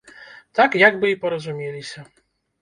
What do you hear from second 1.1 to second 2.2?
і паразумеліся.